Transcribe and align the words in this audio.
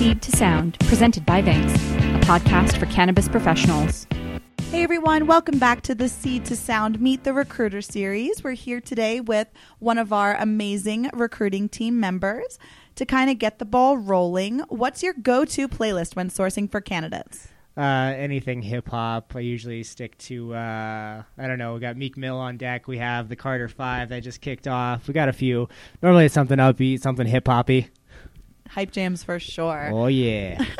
Seed 0.00 0.22
to 0.22 0.32
Sound, 0.34 0.78
presented 0.86 1.26
by 1.26 1.42
Vangst, 1.42 1.74
a 2.16 2.24
podcast 2.24 2.78
for 2.78 2.86
cannabis 2.86 3.28
professionals. 3.28 4.06
Hey 4.70 4.82
everyone, 4.82 5.26
welcome 5.26 5.58
back 5.58 5.82
to 5.82 5.94
the 5.94 6.08
Seed 6.08 6.46
to 6.46 6.56
Sound 6.56 7.02
Meet 7.02 7.24
the 7.24 7.34
Recruiter 7.34 7.82
series. 7.82 8.42
We're 8.42 8.52
here 8.52 8.80
today 8.80 9.20
with 9.20 9.48
one 9.78 9.98
of 9.98 10.10
our 10.10 10.36
amazing 10.36 11.10
recruiting 11.12 11.68
team 11.68 12.00
members 12.00 12.58
to 12.94 13.04
kind 13.04 13.28
of 13.28 13.38
get 13.38 13.58
the 13.58 13.66
ball 13.66 13.98
rolling. 13.98 14.60
What's 14.70 15.02
your 15.02 15.12
go 15.12 15.44
to 15.44 15.68
playlist 15.68 16.16
when 16.16 16.30
sourcing 16.30 16.70
for 16.70 16.80
candidates? 16.80 17.48
Uh, 17.76 18.14
anything 18.16 18.62
hip 18.62 18.88
hop. 18.88 19.34
I 19.36 19.40
usually 19.40 19.82
stick 19.82 20.16
to, 20.18 20.54
uh, 20.54 21.22
I 21.36 21.46
don't 21.46 21.58
know, 21.58 21.74
we 21.74 21.80
got 21.80 21.98
Meek 21.98 22.16
Mill 22.16 22.38
on 22.38 22.56
deck. 22.56 22.88
We 22.88 22.96
have 22.96 23.28
the 23.28 23.36
Carter 23.36 23.68
Five 23.68 24.08
that 24.08 24.22
just 24.22 24.40
kicked 24.40 24.66
off. 24.66 25.08
We 25.08 25.12
got 25.12 25.28
a 25.28 25.34
few. 25.34 25.68
Normally 26.02 26.24
it's 26.24 26.34
something 26.34 26.56
upbeat, 26.58 27.02
something 27.02 27.26
hip 27.26 27.46
hoppy. 27.46 27.90
Hype 28.70 28.92
jams 28.92 29.22
for 29.22 29.38
sure. 29.38 29.90
Oh, 29.92 30.06
yeah. 30.06 30.64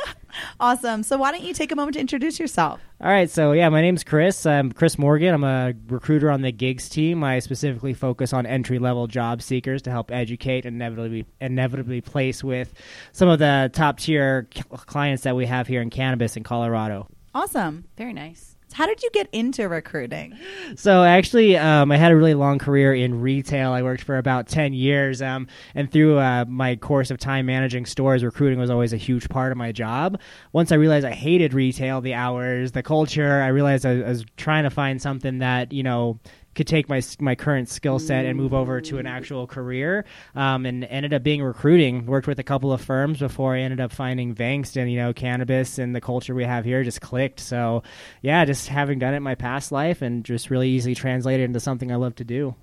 Awesome. 0.59 1.03
So 1.03 1.17
why 1.17 1.31
don't 1.31 1.43
you 1.43 1.53
take 1.53 1.71
a 1.71 1.75
moment 1.75 1.95
to 1.95 1.99
introduce 1.99 2.39
yourself? 2.39 2.79
All 3.01 3.09
right, 3.09 3.29
so 3.29 3.51
yeah, 3.51 3.69
my 3.69 3.81
name's 3.81 4.03
Chris. 4.03 4.45
I'm 4.45 4.71
Chris 4.71 4.97
Morgan. 4.97 5.33
I'm 5.33 5.43
a 5.43 5.73
recruiter 5.87 6.29
on 6.29 6.41
the 6.41 6.51
gigs 6.51 6.87
team. 6.87 7.23
I 7.23 7.39
specifically 7.39 7.93
focus 7.93 8.31
on 8.33 8.45
entry 8.45 8.79
level 8.79 9.07
job 9.07 9.41
seekers 9.41 9.81
to 9.83 9.91
help 9.91 10.11
educate 10.11 10.65
and 10.65 10.75
inevitably 10.75 11.25
inevitably 11.39 12.01
place 12.01 12.43
with 12.43 12.73
some 13.11 13.27
of 13.27 13.39
the 13.39 13.69
top 13.73 13.99
tier 13.99 14.47
clients 14.85 15.23
that 15.23 15.35
we 15.35 15.45
have 15.47 15.67
here 15.67 15.81
in 15.81 15.89
cannabis 15.89 16.37
in 16.37 16.43
Colorado. 16.43 17.07
Awesome. 17.33 17.85
Very 17.97 18.13
nice. 18.13 18.50
How 18.73 18.85
did 18.85 19.03
you 19.03 19.09
get 19.11 19.27
into 19.31 19.67
recruiting? 19.67 20.37
So 20.75 21.03
actually, 21.03 21.57
um, 21.57 21.91
I 21.91 21.97
had 21.97 22.11
a 22.11 22.15
really 22.15 22.33
long 22.33 22.59
career 22.59 22.93
in 22.93 23.21
retail. 23.21 23.71
I 23.71 23.81
worked 23.81 24.03
for 24.03 24.17
about 24.17 24.47
ten 24.47 24.73
years, 24.73 25.21
um, 25.21 25.47
and 25.75 25.91
through 25.91 26.19
uh, 26.19 26.45
my 26.47 26.75
course 26.75 27.11
of 27.11 27.17
time 27.17 27.45
managing 27.45 27.85
stores, 27.85 28.23
recruiting 28.23 28.59
was 28.59 28.69
always 28.69 28.93
a 28.93 28.97
huge 28.97 29.29
part 29.29 29.51
of 29.51 29.57
my 29.57 29.71
job. 29.71 30.19
Once 30.53 30.71
I 30.71 30.75
realized 30.75 31.05
I 31.05 31.11
hated 31.11 31.53
retail, 31.53 32.01
the 32.01 32.13
hours, 32.13 32.71
the 32.71 32.83
culture, 32.83 33.41
I 33.41 33.47
realized 33.47 33.85
I, 33.85 34.01
I 34.01 34.09
was 34.09 34.25
trying 34.37 34.63
to 34.63 34.69
find 34.69 35.01
something 35.01 35.39
that 35.39 35.71
you 35.73 35.83
know 35.83 36.19
could 36.55 36.67
take 36.67 36.89
my 36.89 37.01
my 37.19 37.35
current 37.35 37.69
skill 37.69 37.99
set 37.99 38.25
and 38.25 38.37
move 38.37 38.53
over 38.53 38.81
to 38.81 38.97
an 38.97 39.07
actual 39.07 39.47
career. 39.47 40.05
Um, 40.35 40.65
and 40.65 40.83
ended 40.83 41.13
up 41.13 41.23
being 41.23 41.41
recruiting. 41.43 42.05
Worked 42.05 42.27
with 42.27 42.39
a 42.39 42.43
couple 42.43 42.71
of 42.71 42.81
firms 42.81 43.19
before 43.19 43.55
I 43.55 43.59
ended 43.59 43.79
up 43.79 43.91
finding 43.91 44.35
Vangst 44.35 44.77
and 44.77 44.91
you 44.91 44.97
know 44.97 45.13
cannabis 45.13 45.77
and 45.77 45.95
the 45.95 46.01
culture 46.01 46.35
we 46.35 46.43
have 46.43 46.65
here 46.65 46.83
just 46.83 47.01
clicked. 47.01 47.39
So 47.39 47.83
yeah, 48.21 48.45
just 48.45 48.67
having 48.67 48.99
done 48.99 49.13
it 49.13 49.17
in 49.17 49.23
my 49.23 49.35
past 49.35 49.71
life 49.71 50.01
and 50.01 50.23
just 50.23 50.49
really 50.49 50.69
easily 50.69 50.95
translated 50.95 51.45
into 51.45 51.59
something 51.59 51.91
I 51.91 51.95
love 51.95 52.15
to 52.15 52.23
do. 52.23 52.55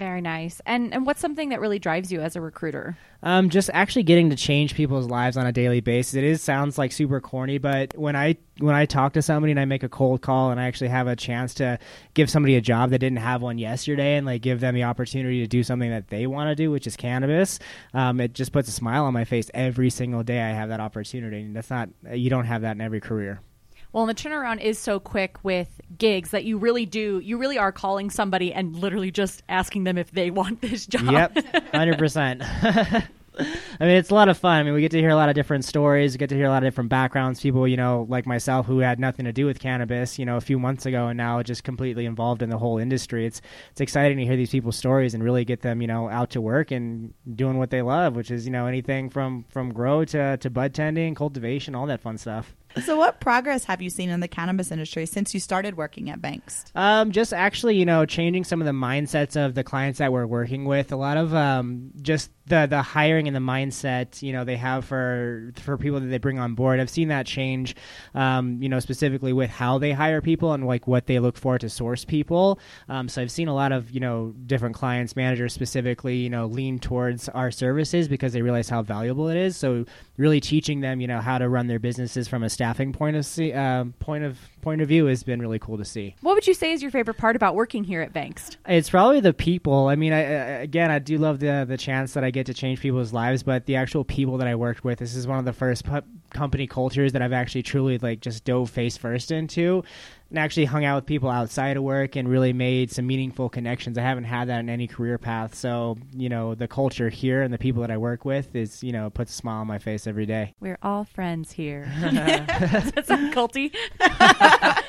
Very 0.00 0.22
nice. 0.22 0.62
And 0.64 0.94
and 0.94 1.04
what's 1.04 1.20
something 1.20 1.50
that 1.50 1.60
really 1.60 1.78
drives 1.78 2.10
you 2.10 2.22
as 2.22 2.34
a 2.34 2.40
recruiter? 2.40 2.96
Um, 3.22 3.50
just 3.50 3.68
actually 3.74 4.04
getting 4.04 4.30
to 4.30 4.36
change 4.36 4.74
people's 4.74 5.06
lives 5.06 5.36
on 5.36 5.46
a 5.46 5.52
daily 5.52 5.82
basis. 5.82 6.14
It 6.14 6.24
is 6.24 6.40
sounds 6.40 6.78
like 6.78 6.90
super 6.90 7.20
corny, 7.20 7.58
but 7.58 7.94
when 7.98 8.16
I 8.16 8.38
when 8.60 8.74
I 8.74 8.86
talk 8.86 9.12
to 9.12 9.20
somebody 9.20 9.50
and 9.50 9.60
I 9.60 9.66
make 9.66 9.82
a 9.82 9.90
cold 9.90 10.22
call 10.22 10.52
and 10.52 10.58
I 10.58 10.68
actually 10.68 10.88
have 10.88 11.06
a 11.06 11.14
chance 11.14 11.52
to 11.56 11.78
give 12.14 12.30
somebody 12.30 12.56
a 12.56 12.62
job 12.62 12.88
that 12.90 13.00
didn't 13.00 13.18
have 13.18 13.42
one 13.42 13.58
yesterday 13.58 14.16
and 14.16 14.24
like 14.24 14.40
give 14.40 14.60
them 14.60 14.74
the 14.74 14.84
opportunity 14.84 15.40
to 15.40 15.46
do 15.46 15.62
something 15.62 15.90
that 15.90 16.08
they 16.08 16.26
want 16.26 16.48
to 16.48 16.54
do, 16.54 16.70
which 16.70 16.86
is 16.86 16.96
cannabis, 16.96 17.58
um, 17.92 18.22
it 18.22 18.32
just 18.32 18.52
puts 18.52 18.70
a 18.70 18.72
smile 18.72 19.04
on 19.04 19.12
my 19.12 19.26
face 19.26 19.50
every 19.52 19.90
single 19.90 20.22
day. 20.22 20.40
I 20.40 20.52
have 20.52 20.70
that 20.70 20.80
opportunity, 20.80 21.42
and 21.42 21.54
that's 21.54 21.68
not 21.68 21.90
you 22.10 22.30
don't 22.30 22.46
have 22.46 22.62
that 22.62 22.72
in 22.72 22.80
every 22.80 23.00
career. 23.00 23.42
Well, 23.92 24.08
and 24.08 24.16
the 24.16 24.20
turnaround 24.20 24.60
is 24.60 24.78
so 24.78 25.00
quick 25.00 25.38
with 25.42 25.80
gigs 25.98 26.30
that 26.30 26.44
you 26.44 26.58
really 26.58 26.86
do, 26.86 27.18
you 27.18 27.38
really 27.38 27.58
are 27.58 27.72
calling 27.72 28.10
somebody 28.10 28.52
and 28.52 28.76
literally 28.76 29.10
just 29.10 29.42
asking 29.48 29.84
them 29.84 29.98
if 29.98 30.10
they 30.12 30.30
want 30.30 30.60
this 30.60 30.86
job. 30.86 31.10
Yep, 31.10 31.34
100%. 31.74 33.08
I 33.38 33.86
mean, 33.86 33.96
it's 33.96 34.10
a 34.10 34.14
lot 34.14 34.28
of 34.28 34.36
fun. 34.36 34.60
I 34.60 34.62
mean, 34.62 34.74
we 34.74 34.80
get 34.80 34.90
to 34.90 34.98
hear 34.98 35.10
a 35.10 35.14
lot 35.14 35.28
of 35.28 35.34
different 35.34 35.64
stories. 35.64 36.12
We 36.12 36.18
get 36.18 36.28
to 36.28 36.34
hear 36.34 36.46
a 36.46 36.50
lot 36.50 36.62
of 36.62 36.66
different 36.66 36.90
backgrounds. 36.90 37.40
People, 37.40 37.66
you 37.66 37.76
know, 37.76 38.06
like 38.08 38.26
myself, 38.26 38.66
who 38.66 38.80
had 38.80 39.00
nothing 39.00 39.24
to 39.24 39.32
do 39.32 39.46
with 39.46 39.58
cannabis, 39.58 40.18
you 40.18 40.26
know, 40.26 40.36
a 40.36 40.40
few 40.40 40.58
months 40.58 40.84
ago, 40.84 41.06
and 41.08 41.16
now 41.16 41.42
just 41.42 41.64
completely 41.64 42.06
involved 42.06 42.42
in 42.42 42.50
the 42.50 42.58
whole 42.58 42.78
industry. 42.78 43.26
It's 43.26 43.40
it's 43.70 43.80
exciting 43.80 44.18
to 44.18 44.24
hear 44.24 44.36
these 44.36 44.50
people's 44.50 44.76
stories 44.76 45.14
and 45.14 45.22
really 45.22 45.44
get 45.44 45.62
them, 45.62 45.80
you 45.80 45.86
know, 45.86 46.10
out 46.10 46.30
to 46.30 46.40
work 46.40 46.70
and 46.70 47.14
doing 47.34 47.56
what 47.58 47.70
they 47.70 47.82
love, 47.82 48.14
which 48.14 48.30
is, 48.30 48.44
you 48.44 48.52
know, 48.52 48.66
anything 48.66 49.08
from 49.08 49.44
from 49.48 49.72
grow 49.72 50.04
to 50.06 50.36
to 50.36 50.50
bud 50.50 50.74
tending, 50.74 51.14
cultivation, 51.14 51.74
all 51.74 51.86
that 51.86 52.00
fun 52.00 52.18
stuff. 52.18 52.54
So, 52.84 52.96
what 52.96 53.20
progress 53.20 53.64
have 53.64 53.82
you 53.82 53.90
seen 53.90 54.10
in 54.10 54.20
the 54.20 54.28
cannabis 54.28 54.70
industry 54.70 55.06
since 55.06 55.34
you 55.34 55.40
started 55.40 55.76
working 55.76 56.08
at 56.08 56.20
Vangst? 56.20 56.70
Um, 56.74 57.10
just 57.10 57.32
actually, 57.32 57.76
you 57.76 57.84
know, 57.84 58.06
changing 58.06 58.44
some 58.44 58.60
of 58.60 58.66
the 58.66 58.72
mindsets 58.72 59.36
of 59.36 59.54
the 59.54 59.64
clients 59.64 59.98
that 59.98 60.12
we're 60.12 60.26
working 60.26 60.64
with. 60.64 60.92
A 60.92 60.96
lot 60.96 61.16
of 61.16 61.34
um, 61.34 61.90
just 62.00 62.30
the 62.46 62.66
the 62.66 62.82
hiring 62.82 63.26
and 63.26 63.34
the 63.34 63.40
mindset, 63.40 64.22
you 64.22 64.32
know, 64.32 64.44
they 64.44 64.56
have 64.56 64.84
for 64.84 65.52
for 65.62 65.78
people 65.78 66.00
that 66.00 66.06
they 66.06 66.18
bring 66.18 66.38
on 66.38 66.54
board. 66.54 66.78
I've 66.78 66.90
seen 66.90 67.08
that 67.08 67.26
change, 67.26 67.74
um, 68.14 68.62
you 68.62 68.68
know, 68.68 68.80
specifically 68.80 69.32
with 69.32 69.50
how 69.50 69.78
they 69.78 69.92
hire 69.92 70.20
people 70.20 70.52
and 70.52 70.66
like 70.66 70.86
what 70.86 71.06
they 71.06 71.18
look 71.18 71.36
for 71.36 71.58
to 71.58 71.68
source 71.68 72.04
people. 72.04 72.60
Um, 72.88 73.08
so 73.08 73.22
I've 73.22 73.30
seen 73.30 73.48
a 73.48 73.54
lot 73.54 73.72
of 73.72 73.90
you 73.90 74.00
know 74.00 74.34
different 74.46 74.76
clients, 74.76 75.16
managers 75.16 75.54
specifically, 75.54 76.16
you 76.16 76.30
know, 76.30 76.46
lean 76.46 76.78
towards 76.78 77.28
our 77.30 77.50
services 77.50 78.06
because 78.06 78.32
they 78.32 78.42
realize 78.42 78.68
how 78.68 78.82
valuable 78.82 79.28
it 79.28 79.36
is. 79.36 79.56
So 79.56 79.86
really 80.16 80.40
teaching 80.40 80.80
them, 80.80 81.00
you 81.00 81.06
know, 81.06 81.20
how 81.20 81.38
to 81.38 81.48
run 81.48 81.66
their 81.66 81.78
businesses 81.78 82.28
from 82.28 82.42
a 82.42 82.50
staffing 82.60 82.92
point 82.92 83.16
of 83.16 83.24
see, 83.24 83.54
uh, 83.54 83.84
point 84.00 84.22
of 84.22 84.38
point 84.60 84.80
of 84.80 84.88
view 84.88 85.06
has 85.06 85.22
been 85.22 85.40
really 85.40 85.58
cool 85.58 85.78
to 85.78 85.84
see. 85.84 86.14
What 86.20 86.34
would 86.34 86.46
you 86.46 86.54
say 86.54 86.72
is 86.72 86.82
your 86.82 86.90
favorite 86.90 87.16
part 87.16 87.36
about 87.36 87.54
working 87.54 87.84
here 87.84 88.02
at 88.02 88.12
Vangst? 88.12 88.56
It's 88.66 88.90
probably 88.90 89.20
the 89.20 89.32
people. 89.32 89.88
I 89.88 89.96
mean, 89.96 90.12
I, 90.12 90.20
again, 90.20 90.90
I 90.90 90.98
do 90.98 91.18
love 91.18 91.40
the 91.40 91.64
the 91.68 91.76
chance 91.76 92.14
that 92.14 92.24
I 92.24 92.30
get 92.30 92.46
to 92.46 92.54
change 92.54 92.80
people's 92.80 93.12
lives, 93.12 93.42
but 93.42 93.66
the 93.66 93.76
actual 93.76 94.04
people 94.04 94.38
that 94.38 94.48
I 94.48 94.54
worked 94.54 94.84
with. 94.84 94.98
This 94.98 95.14
is 95.14 95.26
one 95.26 95.38
of 95.38 95.44
the 95.44 95.52
first 95.52 95.84
pu- 95.84 96.02
company 96.30 96.66
cultures 96.66 97.12
that 97.12 97.22
I've 97.22 97.32
actually 97.32 97.62
truly 97.62 97.98
like 97.98 98.20
just 98.20 98.44
dove 98.44 98.70
face 98.70 98.96
first 98.96 99.30
into 99.30 99.82
and 100.30 100.38
actually 100.38 100.64
hung 100.64 100.84
out 100.84 100.94
with 100.96 101.06
people 101.06 101.28
outside 101.28 101.76
of 101.76 101.82
work 101.82 102.16
and 102.16 102.28
really 102.28 102.52
made 102.52 102.90
some 102.90 103.06
meaningful 103.06 103.48
connections. 103.48 103.98
I 103.98 104.02
haven't 104.02 104.24
had 104.24 104.48
that 104.48 104.60
in 104.60 104.70
any 104.70 104.86
career 104.86 105.18
path. 105.18 105.54
So, 105.54 105.98
you 106.14 106.28
know, 106.28 106.54
the 106.54 106.68
culture 106.68 107.08
here 107.08 107.42
and 107.42 107.52
the 107.52 107.58
people 107.58 107.82
that 107.82 107.90
I 107.90 107.96
work 107.96 108.24
with 108.24 108.54
is, 108.54 108.82
you 108.82 108.92
know, 108.92 109.10
puts 109.10 109.32
a 109.32 109.34
smile 109.34 109.60
on 109.60 109.66
my 109.66 109.78
face 109.78 110.06
every 110.06 110.26
day. 110.26 110.54
We're 110.60 110.78
all 110.82 111.04
friends 111.04 111.52
here. 111.52 111.92
Does 112.00 112.92
that 112.92 113.06
sound 113.06 113.34
culty? 113.34 113.74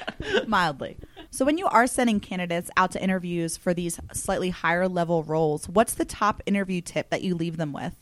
Mildly. 0.48 0.98
So, 1.30 1.46
when 1.46 1.58
you 1.58 1.68
are 1.68 1.88
sending 1.88 2.20
candidates 2.20 2.70
out 2.78 2.92
to 2.92 3.04
interviews 3.04 3.58
for 3.58 3.74
these 3.74 4.00
slightly 4.14 4.50
higher 4.50 4.88
level 4.88 5.24
roles, 5.24 5.70
what's 5.70 5.94
the 5.94 6.06
top 6.06 6.42
interview 6.46 6.82
tip 6.82 7.10
that 7.10 7.22
you 7.22 7.36
leave 7.36 7.58
them 7.58 7.74
with? 7.74 7.96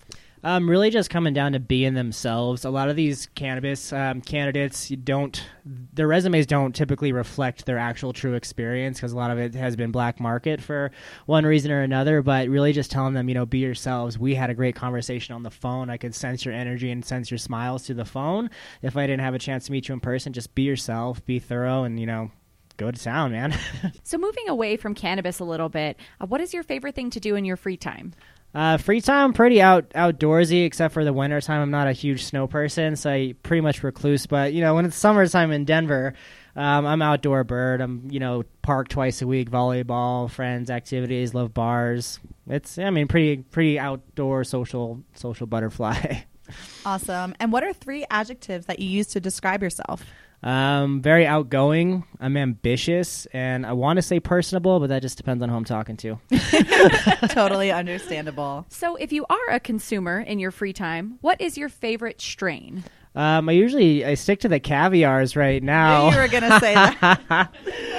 Um, 0.44 0.70
really, 0.70 0.90
just 0.90 1.10
coming 1.10 1.34
down 1.34 1.52
to 1.52 1.60
being 1.60 1.96
themselves. 1.96 2.64
A 2.64 2.70
lot 2.70 2.90
of 2.90 2.96
these 2.96 3.28
cannabis 3.36 3.92
um, 3.92 4.22
candidates 4.22 4.90
don't, 4.90 5.44
their 5.66 6.08
resumes 6.08 6.46
don't 6.46 6.74
typically 6.74 7.12
reflect 7.12 7.66
their 7.66 7.78
actual 7.78 8.14
true 8.14 8.36
experience 8.36 8.98
because 8.98 9.12
a 9.12 9.18
lot 9.18 9.32
of 9.32 9.38
it 9.38 9.54
has 9.56 9.76
been 9.76 9.92
black 9.92 10.20
market 10.20 10.62
for 10.62 10.92
one 11.26 11.46
reason 11.46 11.72
or 11.72 11.82
another. 11.82 12.22
But 12.22 12.48
really, 12.48 12.72
just 12.72 12.90
telling 12.90 13.14
them, 13.14 13.28
you 13.28 13.36
know, 13.36 13.46
be 13.46 13.60
yourselves. 13.60 14.18
We 14.18 14.36
had 14.36 14.50
a 14.50 14.54
great 14.54 14.76
conversation 14.76 15.36
on 15.36 15.44
the 15.44 15.52
phone. 15.52 15.90
I 15.90 15.98
could 15.98 16.16
sense 16.16 16.46
your 16.46 16.54
energy 16.54 16.90
and 16.90 17.04
sense 17.04 17.30
your 17.30 17.38
smiles 17.38 17.86
through 17.86 17.96
the 17.96 18.06
phone. 18.06 18.50
If 18.82 18.96
I 18.96 19.08
didn't 19.08 19.22
have 19.22 19.34
a 19.34 19.40
chance 19.40 19.66
to 19.66 19.72
meet 19.74 19.90
you 19.90 19.94
in 19.94 20.00
person, 20.00 20.32
just 20.32 20.56
be 20.56 20.64
yourself, 20.64 21.26
be 21.26 21.40
thorough, 21.40 21.84
and 21.84 22.00
you 22.00 22.06
know, 22.06 22.32
go 22.78 22.90
to 22.90 23.00
town, 23.04 23.34
man. 23.34 23.54
so, 24.04 24.18
moving 24.18 24.48
away 24.48 24.78
from 24.78 24.96
cannabis 24.96 25.40
a 25.40 25.44
little 25.44 25.70
bit, 25.70 26.00
uh, 26.20 26.26
what 26.26 26.42
is 26.42 26.54
your 26.54 26.64
favorite 26.64 26.96
thing 26.96 27.10
to 27.12 27.20
do 27.20 27.36
in 27.36 27.46
your 27.46 27.58
free 27.58 27.78
time? 27.78 28.14
Uh, 28.54 28.78
free 28.78 29.00
time, 29.00 29.34
pretty 29.34 29.62
out 29.62 29.90
outdoorsy, 29.92 30.66
except 30.66 30.94
for 30.94 31.04
the 31.06 31.14
winter 31.14 31.40
time. 31.40 31.62
I'm 31.62 31.70
not 31.72 31.88
a 31.88 31.92
huge 31.92 32.24
snow 32.24 32.48
person, 32.48 32.96
so 32.96 33.12
I 33.12 33.36
pretty 33.44 33.62
much 33.62 33.84
recluse. 33.84 34.26
But 34.26 34.54
you 34.54 34.62
know, 34.62 34.74
when 34.74 34.86
it's 34.86 34.96
summertime 34.96 35.52
in 35.52 35.66
Denver, 35.66 36.16
um, 36.56 36.86
I'm 36.88 37.02
outdoor 37.02 37.44
bird. 37.44 37.80
I'm 37.80 38.08
you 38.10 38.20
know 38.20 38.44
park 38.64 38.88
twice 38.88 39.22
a 39.22 39.28
week, 39.28 39.52
volleyball, 39.52 40.32
friends, 40.32 40.72
activities, 40.72 41.36
love 41.36 41.54
bars. 41.54 42.20
It's 42.48 42.80
I 42.80 42.90
mean 42.90 43.08
pretty 43.08 43.38
pretty 43.44 43.78
outdoor 43.78 44.44
social 44.44 45.04
social 45.14 45.46
butterfly. 45.46 46.22
awesome. 46.90 47.36
And 47.40 47.52
what 47.52 47.64
are 47.64 47.72
three 47.72 48.06
adjectives 48.10 48.66
that 48.66 48.80
you 48.80 48.90
use 48.90 49.08
to 49.08 49.20
describe 49.20 49.62
yourself? 49.62 50.04
Um, 50.42 51.02
very 51.02 51.28
outgoing. 51.28 52.06
I'm 52.20 52.38
ambitious, 52.38 53.28
and 53.28 53.66
I 53.66 53.74
want 53.74 53.98
to 53.98 54.02
say 54.02 54.20
personable, 54.20 54.80
but 54.80 54.88
that 54.88 55.02
just 55.02 55.18
depends 55.18 55.44
on 55.44 55.50
who 55.50 55.56
I'm 55.56 55.66
talking 55.66 55.98
to. 55.98 56.18
totally 57.30 57.72
understandable. 57.72 58.66
So, 58.70 58.96
if 58.96 59.12
you 59.12 59.26
are 59.30 59.50
a 59.50 59.60
consumer 59.60 60.20
in 60.22 60.40
your 60.40 60.52
free 60.52 60.74
time, 60.74 61.20
what 61.22 61.42
is 61.42 61.58
your 61.58 61.70
favorite 61.70 62.22
strain? 62.22 62.86
Um, 63.16 63.50
I 63.50 63.52
usually 63.52 64.06
I 64.06 64.14
stick 64.14 64.40
to 64.42 64.48
the 64.48 64.60
caviars 64.60 65.36
right 65.36 65.62
now. 65.62 66.10
you 66.10 66.16
were 66.18 66.28
gonna 66.28 66.60
say 66.60 66.74
that. 66.74 67.50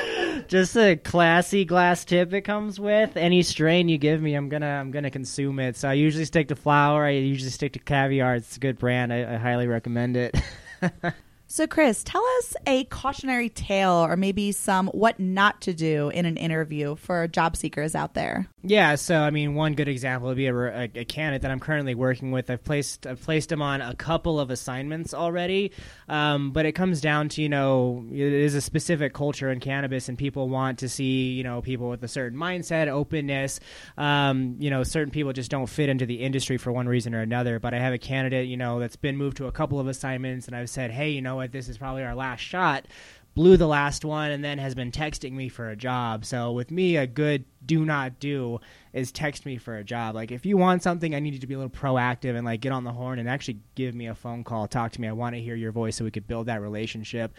just 0.51 0.77
a 0.77 0.97
classy 0.97 1.65
glass 1.65 2.05
tip 2.05 2.35
it 2.35 2.41
comes 2.41 2.81
with. 2.81 3.17
Any 3.17 3.43
strain 3.43 3.89
you 3.89 3.99
give 3.99 4.21
me, 4.21 4.35
I'm 4.35 4.49
gonna 4.49 4.67
I'm 4.67 4.91
gonna 4.91 5.11
consume 5.11 5.61
it. 5.61 5.77
So 5.77 5.89
I 5.89 5.93
usually 5.93 6.25
stick 6.25 6.49
to 6.49 6.57
flower. 6.57 7.07
I 7.07 7.11
usually 7.11 7.53
stick 7.53 7.73
to 7.75 7.79
caviar. 7.79 8.35
It's 8.35 8.57
a 8.57 8.61
good 8.61 8.77
brand. 8.77 9.13
I, 9.13 9.35
I 9.35 9.37
highly 9.37 9.69
recommend 9.69 10.17
it. 10.17 10.37
So, 11.53 11.67
Chris, 11.67 12.05
tell 12.05 12.25
us 12.39 12.55
a 12.65 12.85
cautionary 12.85 13.49
tale 13.49 14.07
or 14.07 14.17
maybe 14.17 14.53
some 14.53 14.87
what 14.87 15.19
not 15.19 15.61
to 15.63 15.75
do 15.75 16.09
in 16.11 16.25
an 16.25 16.37
interview 16.37 16.95
for 16.95 17.27
job 17.27 17.57
seekers 17.57 17.97
out 17.97 18.15
there. 18.15 18.49
Yeah, 18.63 18.95
so 18.95 19.19
I 19.19 19.31
mean, 19.31 19.55
one 19.57 19.75
good 19.75 19.89
example 19.89 20.29
would 20.29 20.37
be 20.37 20.47
a, 20.47 20.55
a, 20.55 20.91
a, 20.95 21.05
candidate 21.05 21.43
that 21.43 21.51
I'm 21.51 21.59
currently 21.59 21.97
working 21.97 22.31
with. 22.31 22.51
I've 22.51 22.63
placed 22.63 23.05
I've 23.05 23.21
placed 23.21 23.51
him 23.51 23.63
on 23.63 23.81
a 23.81 23.97
couple 23.97 24.39
of 24.39 24.51
assignments 24.51 25.13
already, 25.13 25.73
um, 26.09 26.53
but 26.53 26.67
it 26.67 26.73
comes 26.73 27.01
down 27.01 27.31
to 27.31 27.43
you 27.43 27.49
know 27.49 28.05
it 28.13 28.33
is 28.33 28.55
a 28.55 28.61
specific 28.61 29.13
culture 29.13 29.51
in 29.51 29.59
cannabis, 29.59 30.09
and 30.09 30.17
people 30.17 30.49
want 30.49 30.81
to 30.81 30.89
see 30.89 31.33
you 31.33 31.43
know 31.43 31.63
people 31.63 31.89
with 31.89 32.05
a 32.05 32.09
certain 32.09 32.39
mindset, 32.39 32.87
openness. 32.87 33.59
Um, 33.97 34.57
you 34.61 34.71
know, 34.71 34.85
certain 34.85 35.11
people 35.11 35.33
just 35.33 35.51
don't 35.51 35.67
fit 35.67 35.89
into 35.89 36.07
the 36.07 36.21
industry 36.21 36.59
for 36.59 36.71
one 36.71 36.87
reason 36.87 37.13
or 37.13 37.23
another. 37.23 37.59
But 37.59 37.75
I 37.75 37.79
have 37.79 37.95
a 37.95 37.99
candidate 37.99 38.47
you 38.47 38.59
know 38.59 38.79
that's 38.79 38.97
been 38.97 39.17
moved 39.17 39.39
to 39.39 39.47
a 39.47 39.53
couple 39.53 39.81
of 39.81 39.89
assignments, 39.89 40.47
and 40.47 40.55
I've 40.55 40.71
said, 40.71 40.93
hey, 40.93 41.11
you 41.11 41.23
know 41.23 41.40
what, 41.41 41.53
this 41.53 41.69
is 41.69 41.79
probably 41.79 42.05
our 42.05 42.15
last 42.15 42.41
shot 42.41 42.87
blew 43.35 43.57
the 43.57 43.67
last 43.67 44.05
one 44.05 44.31
and 44.33 44.45
then 44.45 44.59
has 44.59 44.75
been 44.75 44.91
texting 44.91 45.33
me 45.33 45.49
for 45.49 45.71
a 45.71 45.77
job. 45.77 46.25
So 46.25 46.53
with 46.53 46.71
me, 46.71 46.97
a 46.97 47.07
good 47.07 47.45
do 47.65 47.85
not 47.85 48.19
do 48.19 48.61
is 48.93 49.13
text 49.13 49.47
me 49.47 49.57
for 49.57 49.77
a 49.77 49.85
job. 49.85 50.15
Like 50.15 50.33
if 50.33 50.45
you 50.45 50.57
want 50.57 50.83
something, 50.83 51.15
I 51.15 51.21
need 51.21 51.35
you 51.35 51.41
to 51.41 51.47
be 51.47 51.55
a 51.55 51.59
little 51.59 51.71
proactive 51.71 52.37
and 52.37 52.45
like 52.45 52.61
get 52.61 52.73
on 52.73 52.85
the 52.85 52.93
horn 52.93 53.19
and 53.19 53.29
actually 53.29 53.61
give 53.77 53.95
me 53.95 54.09
a 54.09 54.15
phone 54.15 54.43
call, 54.43 54.67
talk 54.67 54.93
to 54.93 55.01
me. 55.01 55.09
I 55.09 55.13
want 55.13 55.37
to 55.37 55.41
hear 55.41 55.55
your 55.55 55.73
voice 55.73 55.97
so 55.97 56.05
we 56.05 56.11
could 56.11 56.27
build 56.27 56.47
that 56.47 56.61
relationship 56.61 57.33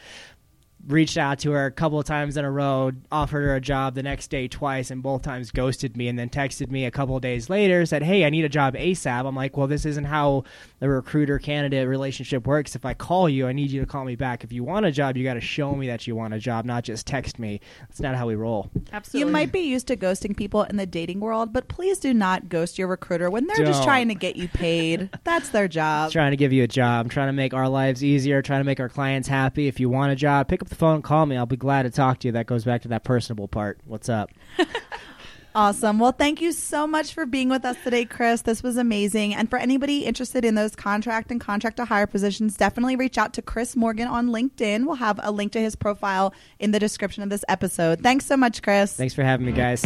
reached 0.88 1.18
out 1.18 1.40
to 1.40 1.52
her 1.52 1.66
a 1.66 1.72
couple 1.72 2.00
of 2.00 2.06
times 2.06 2.38
in 2.38 2.46
a 2.46 2.52
row, 2.52 2.92
offered 3.12 3.44
her 3.44 3.56
a 3.56 3.62
job 3.62 3.96
the 3.96 4.04
next 4.04 4.30
day 4.30 4.48
twice, 4.48 4.92
and 4.92 5.04
both 5.04 5.22
times 5.22 5.52
ghosted 5.52 5.96
me, 5.96 6.08
and 6.08 6.18
then 6.18 6.30
texted 6.30 6.72
me 6.72 6.86
a 6.86 6.92
couple 6.92 7.16
of 7.16 7.22
days 7.22 7.50
later, 7.50 7.86
said, 7.86 8.04
"Hey, 8.04 8.26
I 8.26 8.30
need 8.30 8.46
a 8.46 8.50
job 8.50 8.76
ASAP." 8.76 9.26
I'm 9.26 9.36
like, 9.36 9.58
"Well, 9.58 9.68
this 9.68 9.86
isn't 9.86 10.06
how 10.06 10.44
the 10.80 10.90
recruiter 10.90 11.40
candidate 11.40 11.88
relationship 11.88 12.48
works. 12.48 12.76
If 12.76 12.86
I 12.86 12.94
call 12.94 13.30
you, 13.30 13.48
I 13.48 13.54
need 13.54 13.72
you 13.72 13.82
to 13.82 13.86
call 13.86 14.06
me 14.06 14.16
back. 14.16 14.44
If 14.44 14.52
you 14.52 14.64
want 14.64 14.86
a 14.86 14.92
job, 14.92 15.18
you 15.18 15.24
got 15.24 15.36
to 15.36 15.42
show 15.42 15.76
me 15.76 15.88
that 15.88 16.08
you 16.08 16.16
want 16.16 16.34
a 16.34 16.40
job, 16.40 16.66
not 16.66 16.84
just 16.84 17.06
text 17.06 17.38
me. 17.40 17.62
That's 17.82 18.00
not 18.00 18.16
how 18.16 18.28
we 18.28 18.36
roll." 18.36 18.72
Absolutely. 18.92 19.28
You 19.28 19.32
might 19.32 19.52
be 19.52 19.60
used 19.60 19.88
to 19.88 19.96
ghosting 19.96 20.36
people 20.36 20.64
in 20.64 20.78
the 20.78 20.86
dating 20.86 21.20
world, 21.20 21.54
but 21.54 21.68
please 21.68 22.00
do 22.00 22.14
not 22.14 22.50
ghost 22.50 22.80
your 22.80 22.88
recruiter 22.88 23.30
when 23.30 23.48
they're 23.48 23.58
Don't. 23.58 23.68
just 23.68 23.84
trying 23.84 24.08
to 24.08 24.16
get 24.16 24.36
you 24.36 24.48
paid. 24.48 25.10
That's 25.24 25.50
their 25.50 25.68
job. 25.68 26.12
Trying 26.12 26.32
to 26.32 26.38
give 26.38 26.54
you 26.54 26.64
a 26.64 26.68
job, 26.68 27.12
trying 27.12 27.28
to 27.28 27.34
make 27.34 27.54
our 27.54 27.70
lives 27.70 28.04
easier, 28.04 28.42
trying 28.42 28.62
to 28.62 28.66
make 28.66 28.80
our 28.80 28.90
clients 28.90 29.28
happy. 29.28 29.68
If 29.68 29.80
you 29.80 29.90
want 29.90 30.12
a 30.12 30.16
job, 30.16 30.48
pick 30.48 30.62
up 30.62 30.71
the 30.72 30.76
phone, 30.76 31.04
call 31.04 31.28
me. 31.28 31.38
I'll 31.38 31.46
be 31.46 31.58
glad 31.58 31.84
to 31.84 31.92
talk 31.92 32.20
to 32.20 32.28
you. 32.28 32.32
That 32.32 32.48
goes 32.48 32.64
back 32.64 32.82
to 32.82 32.88
that 32.88 33.04
personable 33.04 33.48
part. 33.48 33.80
What's 33.86 34.10
up? 34.10 34.32
Awesome. 35.54 36.00
Well, 36.00 36.14
thank 36.14 36.40
you 36.40 36.54
so 36.54 36.88
much 36.88 37.14
for 37.14 37.26
being 37.26 37.50
with 37.50 37.66
us 37.66 37.76
today, 37.84 38.06
Chris. 38.06 38.44
This 38.44 38.64
was 38.64 38.78
amazing. 38.78 39.36
And 39.36 39.50
for 39.50 39.60
anybody 39.60 40.06
interested 40.06 40.46
in 40.46 40.56
those 40.56 40.78
contract 40.78 41.30
and 41.30 41.42
contract 41.42 41.76
to 41.76 41.84
hire 41.84 42.08
positions, 42.08 42.56
definitely 42.56 42.96
reach 42.96 43.18
out 43.18 43.34
to 43.34 43.42
Chris 43.42 43.76
Morgan 43.76 44.08
on 44.08 44.30
LinkedIn. 44.30 44.86
We'll 44.86 44.96
have 44.96 45.20
a 45.22 45.30
link 45.30 45.52
to 45.52 45.60
his 45.60 45.76
profile 45.76 46.34
in 46.60 46.72
the 46.72 46.80
description 46.80 47.22
of 47.22 47.30
this 47.30 47.44
episode. 47.50 48.00
Thanks 48.00 48.26
so 48.26 48.38
much, 48.38 48.62
Chris. 48.62 48.94
Thanks 48.94 49.14
for 49.14 49.24
having 49.24 49.46
me, 49.46 49.52
guys. 49.52 49.82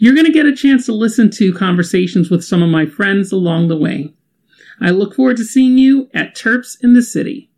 You're 0.01 0.15
going 0.15 0.25
to 0.25 0.31
get 0.31 0.45
a 0.45 0.55
chance 0.55 0.85
to 0.85 0.93
listen 0.93 1.29
to 1.31 1.53
conversations 1.53 2.29
with 2.29 2.41
some 2.41 2.63
of 2.63 2.69
my 2.69 2.85
friends 2.85 3.33
along 3.33 3.67
the 3.67 3.75
way. 3.75 4.13
I 4.79 4.91
look 4.91 5.13
forward 5.13 5.35
to 5.37 5.43
seeing 5.43 5.77
you 5.77 6.09
at 6.13 6.37
Terps 6.37 6.77
in 6.81 6.93
the 6.93 7.03
City. 7.03 7.48